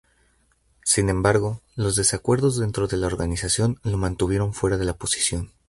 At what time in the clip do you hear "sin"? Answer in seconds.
0.83-1.09